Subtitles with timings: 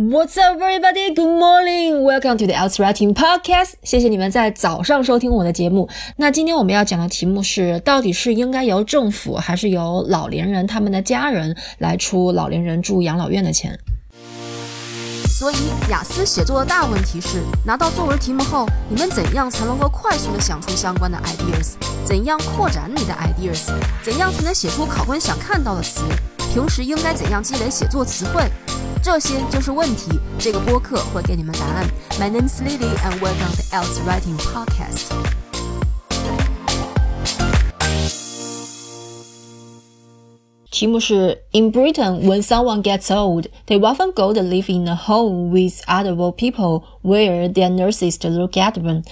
[0.00, 1.14] What's up, everybody?
[1.14, 2.04] Good morning.
[2.04, 3.72] Welcome to the Else Writing Podcast.
[3.82, 5.90] 谢谢你们在早上收听我的节目。
[6.16, 13.78] 那今天我们要讲的题目是，到底是应该由政府还是由老年人他们的家人来出老年人住养老院的钱？
[15.28, 15.56] 所以，
[15.90, 21.74] 雅思写作的大问题是，拿到作文题目后，你们怎样才能够快速的想出相关的 ideas？
[22.06, 23.70] 怎样扩展你的 ideas？
[24.02, 26.04] 怎样才能写出考官想看到的词？
[26.54, 28.50] 平时应该怎样积累写作词汇？
[29.01, 30.19] 这些就是问题。
[30.39, 31.87] 这个播客会给你们答案。
[32.19, 35.35] My name is Lily, and welcome to Else Writing Podcast.
[40.75, 45.49] 题目是 In Britain, when someone gets old, they often go to live in a home
[45.49, 49.03] with other old people where their nurses look at them.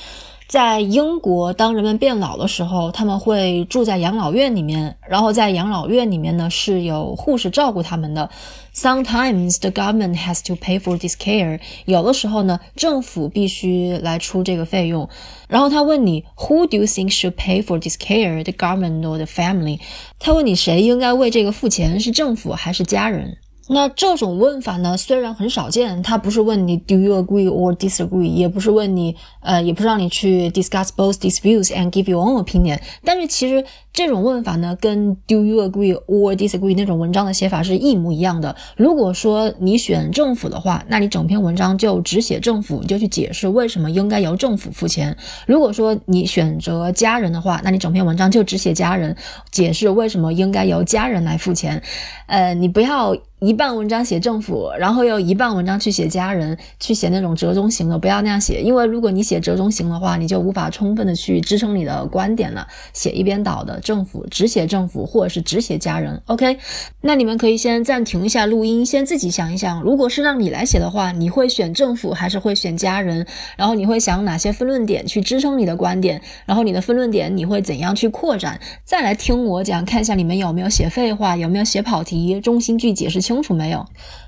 [0.48, 8.30] 在英国，当人们变老的时候，他们会住在养老院里面，然后在养老院里面呢是有护士照顾他们的。
[8.74, 11.60] Sometimes the government has to pay for this care。
[11.84, 15.06] 有的时候呢，政府必须来出这个费用。
[15.48, 18.42] 然后他问你，Who do you think should pay for this care?
[18.42, 19.80] The government or the family？
[20.18, 23.36] 他问你谁应该为这个付钱，是政府还是家人？
[23.70, 32.78] 那这种问法呢，虽然很少见，它不是问你 Do you agree or disagree，也不是问你，呃，也不是让你去 discuss both these views and give your own opinion。
[33.04, 38.56] 但是其实这种问法呢，跟 Do you agree or disagree 那种文章的写法是一模一样的。
[38.76, 45.14] 如果说你选政府的话，那你整篇文章就只写政府，你就去解释为什么应该由政府付钱。
[45.46, 49.14] 如果说你选择家人的话，那你整篇文章就只写家人，
[49.50, 51.82] 解释为什么应该由家人来付钱。
[52.26, 53.14] 呃，你不要。
[53.40, 62.66] 一半文章写政府，然后又一半文章去写家人，去写那种折中型的，不要那样写，因为如果你写折中型的话，你就无法充分的去支撑你的观点了。
[62.92, 66.20] 写一边倒的政府，只写政府，或者是只写家人。
[66.26, 66.58] OK，
[67.02, 73.24] 那你们可以先暂停一下录音，先自己想一想，如果是让你来写的话，你会选政府还是会选家人？
[73.56, 76.20] 然后你会想哪些分论点去支撑你的观点？
[76.44, 78.58] 然后你的分论点你会怎样去扩展？
[78.84, 83.27] 再来听我讲，看一下你们有没有写废话，有没有写跑题，中心句解释。
[83.28, 83.84] 清楚没有？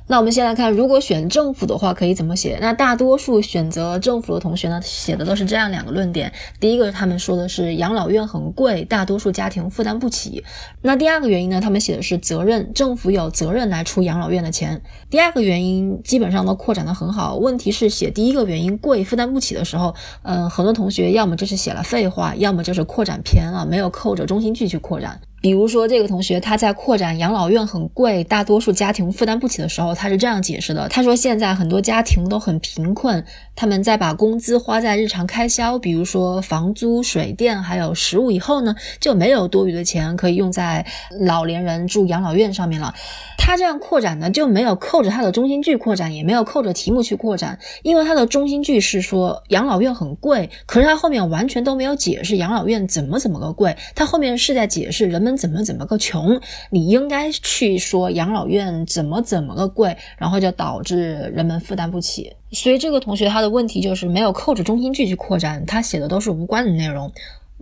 [0.08, 2.58] 那我们先来看，如果选政府的话，可以怎么写？
[2.60, 10.42] 那大多数选择政府的同学呢，写的都是这样两个论点：第一个，他们说的是养老院很贵，大多数家庭负担不起；
[10.82, 14.82] 那第二个原因呢，他们写的是责任，政府有责任来出养老院的钱。
[15.08, 17.36] 第二个原因基本上都扩展的很好。
[17.36, 25.20] 问题是写第一个原因贵，负担不起的时候，嗯，很多同学要么就是写了废话，要么就是扩展偏了，没有扣着中心句去扩展。
[25.40, 33.24] 比如说，这个同学他在扩展养老院很贵，大多数家庭负担不起的时候，他是这样解释的：他说，现在很多家庭都很贫困，
[33.56, 40.84] 他们在把工资花在日常开销，比如说房租、水电还有食物以后呢，就没有多余的钱可以用在
[41.20, 42.94] 老年人住养老院上面了。
[43.38, 55.29] 他这样扩展呢，就没有扣着他的中心句扩展，也没有扣着题目去扩展，因为他的中心句是说养老院很贵，可是他后面完全都没有解释养老院怎么怎么个贵，他后面是在解释人们。
[55.36, 56.40] 怎么怎么个穷？
[56.70, 62.32] 你应该去说养老院怎么怎么个贵，然后就导致人们负担不起。
[62.52, 67.10] 所以这个同学他的问题就是没有扣着中心句去扩展，他写的都是无关的内容。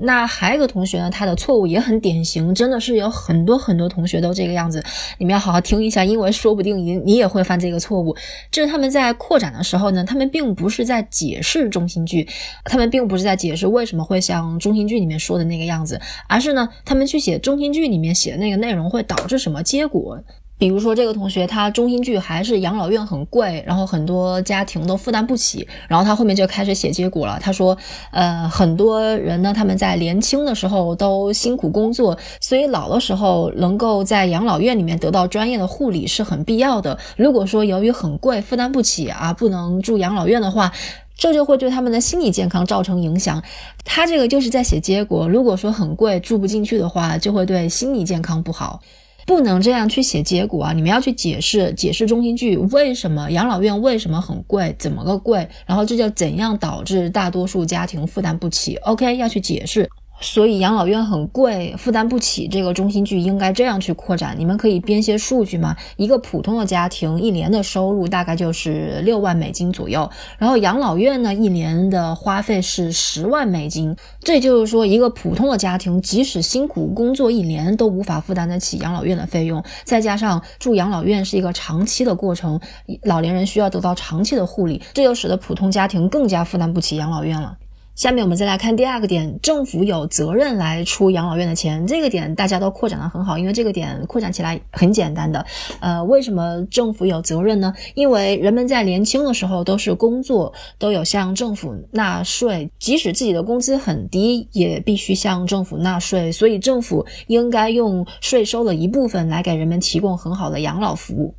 [0.00, 4.82] 那还有一个同学呢，他的错误也很典型，真的是有很多很多同学都这个样子。
[5.18, 8.16] 你们要好好听一下，因为说不定你你也会犯这个错误。
[8.50, 12.28] 就是他们在扩展的时候呢，他们并不是在解释中心句，
[12.64, 20.22] 他们并不是在解释为什么会像中心句里面说的那个样子，而是呢，他们去写中心句里面写的那个内容会导致什么结果。
[20.58, 27.38] 比如说，这个同学他中心句还是养老院很贵，然后很多家庭都负担不起，然后他后面就开始写结果了。
[27.40, 27.78] 他说，
[28.10, 36.98] 呃，很多人呢，他们在年轻的时候都辛苦工作，所以老的时候能够在养老院里面得到专业的护理是很必要的。
[37.16, 40.72] 如果说由于很贵负担不起啊，不能住养老院的话，
[41.16, 43.42] 这就会对他们的心理健康造成影响。
[43.84, 45.28] 他这个就是在写结果。
[45.28, 48.80] 如果说很贵住不进去的话，就会对心理健康不好。
[49.28, 50.72] 不能这样去写结果啊！
[50.72, 55.46] 你们要去解释解释中心句，为什么养老院为什么很贵，怎么个贵？
[55.66, 59.86] 然后这叫怎样导致大多数家庭负担不起？OK，要去解释。
[60.20, 62.48] 所以养老院很贵，负担不起。
[62.48, 64.34] 这个中心句应该这样去扩展。
[64.36, 65.76] 你们可以编些数据嘛？
[65.96, 73.96] 一个普通的家庭一年的收入大概就是六万美金左右，然后养老院呢一年的花费是十万美金。
[74.20, 79.62] 这就是说，一个普通的家庭即使辛苦工作一年都无法负担得起养老院的费用。
[79.84, 82.60] 再加上住养老院是一个长期的过程，
[83.04, 87.56] 老年人需要得到长期的护理，这就使得普通家庭更加负担不起养老院了。
[87.98, 91.84] 下面我们再来看第二个点，政府有责任来出养老院的钱。
[91.84, 95.44] 这个点大家都扩展的很好，因为这个点扩展起来很简单的。
[95.80, 97.74] 呃，为什么政府有责任呢？
[97.96, 106.30] 因为人们在年轻的时候都是工作，都有向政府纳税，即使自己的工资很低，也必须向政府纳税。
[106.30, 111.34] 所以政府应该用税收的一部分来给人们提供很好的养老服务。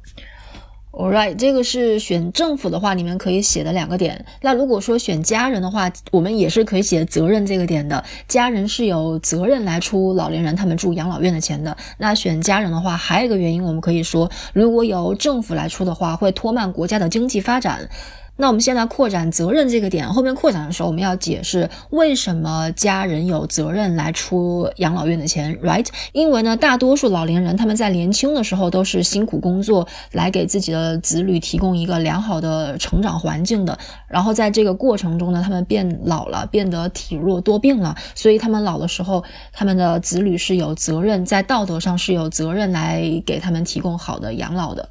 [0.91, 4.25] All right，这个是选政府的话，你们可以写的两个点。
[4.41, 8.03] 那如果说选家人的话，我们也是可以写责任这个点的。
[8.27, 11.77] 家人是有责任来出老年人他们住养老院的钱的。
[11.99, 17.87] 那选家人的话，还有一个原因，我们可以说，如果由政府来出的话，会拖慢国家的经济发展。
[18.41, 25.85] 那我们现在扩展责任这个点，后面扩展的时候，我们要解释为什么家人有责任来出养老院的钱，right？
[26.13, 33.77] 因为呢，大多数老年人他们在年轻的时候都是辛苦工作，来给自己的子女提供一个良好的成长环境的。
[34.07, 39.21] 然后在这个过程中呢，他们变老了，变得体弱多病了，所以他们老的时候，
[39.51, 44.87] 他们的子女是有责任，在道德上是有责任来给他们提供好的养老的。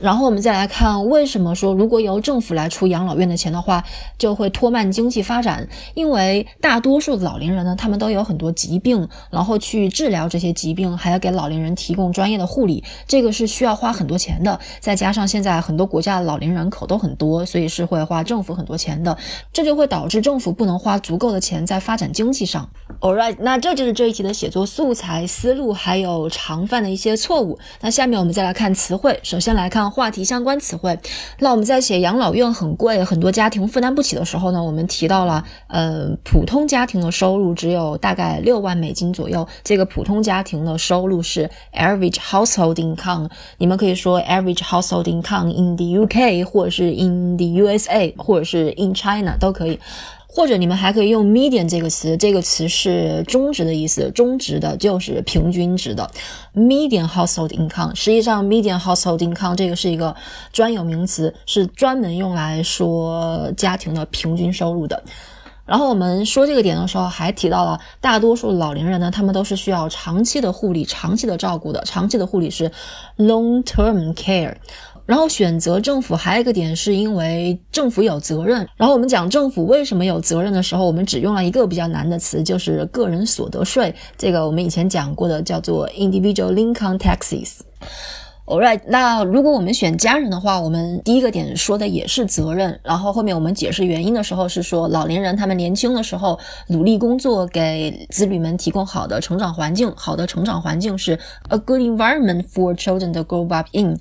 [0.00, 3.82] 然后我们再来看，为什么说如果由政府来出养老院的钱的话，
[4.16, 5.68] 就会拖慢经济发展？
[5.94, 14.58] 因为大多数的老年人呢，他们都有很多疾病，然后去治疗这些疾病，还要给老年人提供专业的护理，这个是需要花很多钱的。
[14.78, 19.18] 再加上现在很多国家的老龄人口都很多，所以是会花政府很多钱的，
[19.52, 22.68] 这就会导致政府不能花足够的钱在发展经济上。
[23.00, 27.58] All right，那这就是这一题的写作素材思路，还有常犯的一些错误。
[27.80, 29.87] 那下面我们再来看词汇，首先来看。
[29.90, 30.98] 话题相关词汇，
[31.38, 39.46] 那我们在写养老院很贵，很多家庭负担不起的时候呢，我们提到了，呃，普通家庭的收入只有大概六万美金左右。
[39.62, 49.78] 这个普通家庭的收入是 average household income，你们可以说 average household income in the UK，或者是 in the USA，或者是 in China 都可以。
[50.38, 56.08] 或者你们还可以用 median 这个词，这个词是中值的意思，中值的就是平均值的
[56.54, 57.92] median household income。
[57.96, 60.14] 实际上，median household income 这个是一个
[60.52, 65.02] 专有名词，是专门用来说家庭的平均收入的。
[65.66, 71.82] 然后我们说这个点的时候，还提到了大多数老年人呢，他们都是需要长期的护理、长期的照顾的。
[71.84, 72.70] 长期的护理是
[73.16, 74.54] long-term care。
[75.08, 78.68] 然后选择政府还有一个点，是因为政府有责任。
[78.76, 83.94] 然后我们讲政府为什么有责任的时候，我们只用了一个比较难的词，就是个人所得税。
[84.18, 87.60] 这个我们以前讲过的，叫做 individual income taxes。
[88.44, 92.78] All right，那如果我们选家人的话，我们第一个点说的也是责任。
[92.82, 99.90] 然后后面我们解释原因的时候是说，老年人他们年轻的时候努力工作，给子女们提供好的成长环境。
[99.96, 101.18] 好的成长环境是
[101.48, 103.98] a good environment for children to grow up in。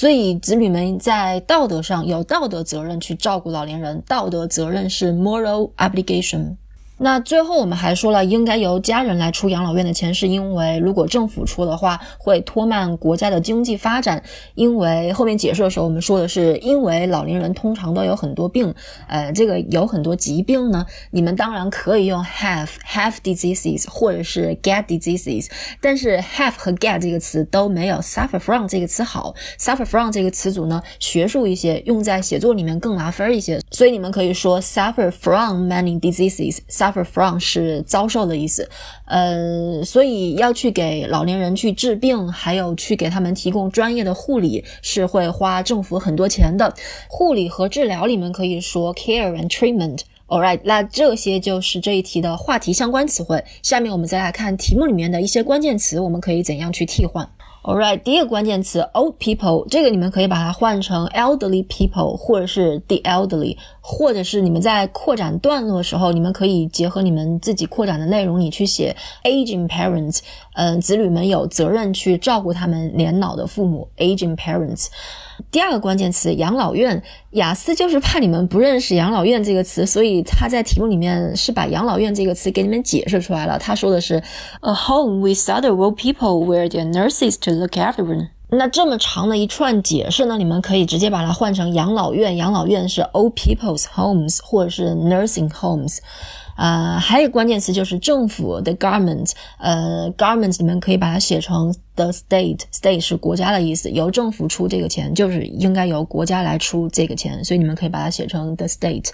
[0.00, 6.56] 所以，子女们在道德上有道德责任去照顾老年人，道德责任是 moral obligation。
[7.02, 14.22] 那最后我们还说了，应该由家人来出养老院的钱，是因为如果政府出的话，会拖慢国家的经济发展。
[14.54, 18.74] 因为后面解释的时候，我们说的是，因为老年人通常都有很多病，
[19.08, 25.48] 呃，这个有很多疾病呢，你们当然可以用 have have diseases 或者是 get diseases，
[25.80, 29.34] 但是 have 和 get 这个词都没有 suffer from 这个词好。
[29.58, 36.58] suffer from 这个词组呢，学术一些，用在写作里面更拿分一些，所以你们可以说 suffer from many diseases。
[36.68, 36.89] suffer。
[36.90, 38.68] Suffer from 是遭受的意思，
[39.06, 46.74] 呃，所以要去给老年人去治病，还有去给他们提供专业的护理，是会花政府很多钱的。
[47.08, 50.00] 护理和治疗里面可以说 care and treatment。
[50.26, 53.44] Alright，那这些就是这一题的话题相关词汇。
[53.62, 57.28] 下面我们再来看题目里面的一些关键词，我们可以怎样去替换。
[57.62, 70.20] All right，第一个关键词 old people，这个你们可以把它换成 elderly people，或者是 the elderly，或者是你们在扩展段落的时候，你们可以结合你们自己扩展的内容，你去写 aging parents，
[70.54, 74.88] 嗯，子女们有责任去照顾他们年老的父母，aging parents。
[75.50, 83.58] 第二个关键词养老院，雅思就是怕你们不认识养老院这个词，所以他在题目里面是把养老院这个词给你们解释出来了。
[83.58, 84.22] 他说的是
[84.60, 88.28] a home with other old people where their nurses to look after them。
[88.52, 95.98] 那这么长的一串解释呢，你们可以直接把它换成养老院，养老院是 old people's homes 或者是 nursing homes。
[96.56, 109.08] 呃，还有关键词就是政府的 government，呃，government 你们可以把它写成 the state，state 是国家的意思，由政府出这个钱，就是应该由国家来出这个钱，所以你们可以把它写成 the state。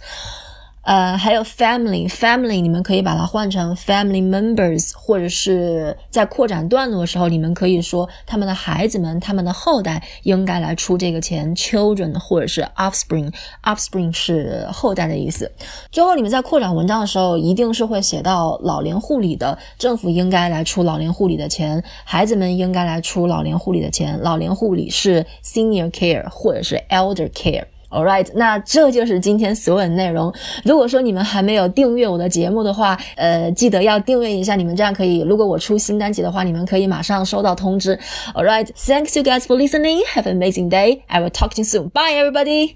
[0.87, 15.51] 呃，还有 family，family，你们可以把它换成 family members，或者是在扩展段落的时候，你们可以说他们的孩子们、他们的后代应该来出这个钱，children，或者是 offspring，offspring 是后代的意思。
[15.91, 24.17] 最后，你们在扩展文章的时候，一定是会写到老龄护理的，政府应该来出老龄护理的钱，孩子们应该来出老龄护理的钱。
[24.23, 27.65] 老龄护理是 senior care 或者是 elder care。
[27.91, 30.33] All right，那这就是今天所有的内容。
[30.65, 37.99] 如果说你们还没有订阅我的节目的话，呃，记得要订阅一下，你们这样可以，如果我出新单集的话，你们可以马上收到通知。
[38.35, 40.01] All right，thanks you guys for listening.
[40.15, 41.03] Have an amazing day.
[41.07, 41.91] I will talk to you soon.
[41.91, 42.75] Bye, everybody.